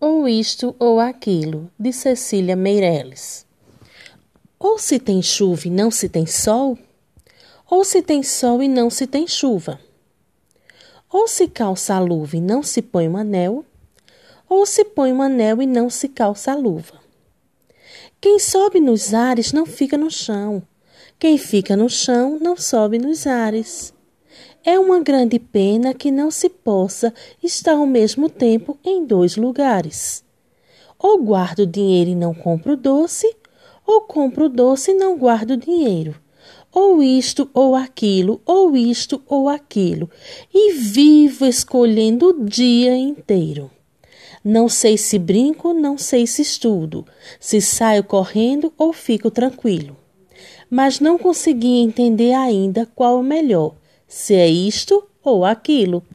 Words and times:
ou 0.00 0.28
isto 0.28 0.74
ou 0.78 1.00
aquilo, 1.00 1.70
de 1.78 1.92
Cecília 1.92 2.54
Meireles. 2.54 3.46
Ou 4.58 4.78
se 4.78 4.98
tem 4.98 5.22
chuva 5.22 5.66
e 5.66 5.70
não 5.70 5.90
se 5.90 6.08
tem 6.08 6.26
sol, 6.26 6.78
ou 7.68 7.84
se 7.84 8.02
tem 8.02 8.22
sol 8.22 8.62
e 8.62 8.68
não 8.68 8.90
se 8.90 9.06
tem 9.06 9.26
chuva. 9.26 9.80
Ou 11.10 11.26
se 11.26 11.48
calça 11.48 11.94
a 11.94 12.00
luva 12.00 12.36
e 12.36 12.40
não 12.40 12.62
se 12.62 12.82
põe 12.82 13.08
um 13.08 13.16
anel, 13.16 13.64
ou 14.48 14.64
se 14.64 14.84
põe 14.84 15.12
um 15.12 15.22
anel 15.22 15.62
e 15.62 15.66
não 15.66 15.90
se 15.90 16.08
calça 16.08 16.52
a 16.52 16.56
luva. 16.56 17.00
Quem 18.20 18.38
sobe 18.38 18.80
nos 18.80 19.14
ares 19.14 19.52
não 19.52 19.64
fica 19.64 19.96
no 19.96 20.10
chão, 20.10 20.62
quem 21.18 21.36
fica 21.38 21.76
no 21.76 21.88
chão 21.88 22.38
não 22.40 22.56
sobe 22.56 22.98
nos 22.98 23.26
ares. 23.26 23.92
É 24.64 24.78
uma 24.78 25.00
grande 25.00 25.38
pena 25.38 25.94
que 25.94 26.10
não 26.10 26.30
se 26.30 26.48
possa 26.48 27.14
estar 27.42 27.72
ao 27.72 27.86
mesmo 27.86 28.28
tempo 28.28 28.78
em 28.84 29.04
dois 29.04 29.36
lugares. 29.36 30.22
Ou 30.98 31.22
guardo 31.22 31.66
dinheiro 31.66 32.10
e 32.10 32.14
não 32.14 32.34
compro 32.34 32.76
doce, 32.76 33.34
ou 33.86 34.02
compro 34.02 34.48
doce 34.48 34.90
e 34.90 34.94
não 34.94 35.16
guardo 35.16 35.56
dinheiro. 35.56 36.14
Ou 36.70 37.02
isto 37.02 37.48
ou 37.54 37.74
aquilo, 37.74 38.42
ou 38.44 38.76
isto 38.76 39.22
ou 39.26 39.48
aquilo, 39.48 40.10
e 40.52 40.72
vivo 40.72 41.46
escolhendo 41.46 42.26
o 42.26 42.44
dia 42.44 42.94
inteiro. 42.94 43.70
Não 44.44 44.68
sei 44.68 44.98
se 44.98 45.18
brinco, 45.18 45.72
não 45.72 45.96
sei 45.96 46.26
se 46.26 46.42
estudo, 46.42 47.06
se 47.40 47.60
saio 47.60 48.04
correndo 48.04 48.72
ou 48.76 48.92
fico 48.92 49.30
tranquilo. 49.30 49.96
Mas 50.70 51.00
não 51.00 51.16
consegui 51.16 51.78
entender 51.78 52.34
ainda 52.34 52.86
qual 52.94 53.18
o 53.18 53.22
melhor 53.22 53.74
se 54.08 54.34
é 54.34 54.48
isto 54.48 55.06
ou 55.22 55.44
aquilo. 55.44 56.02